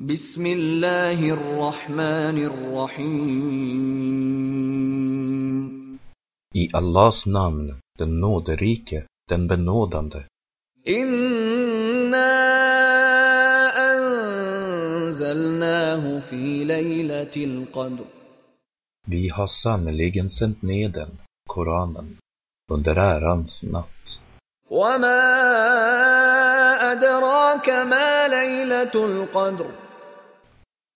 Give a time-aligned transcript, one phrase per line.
[0.00, 4.16] بسم الله الرحمن الرحيم
[6.54, 10.24] I Allahs namn, den nåderike, den benådande.
[10.84, 12.16] Inna
[13.90, 18.02] anzalnahu fi lejlatil qadr.
[19.06, 21.18] Vi har sannerligen sänt ned den,
[21.48, 22.18] Koranen,
[22.70, 24.20] under ärans natt.
[24.70, 25.22] وما
[26.92, 29.66] أدراك ما ليلة القدر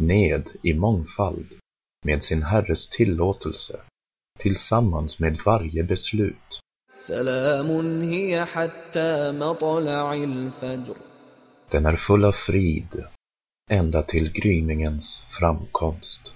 [0.00, 1.54] ned i mångfald
[2.04, 3.80] med sin Herres tillåtelse
[4.38, 6.60] tillsammans med varje beslut.
[11.70, 13.04] Den är full av frid
[13.70, 16.32] ända till gryningens framkomst.